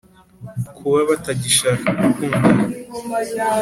kuba 0.77 0.99
batagishaka 1.09 1.87
gukundana: 2.03 2.65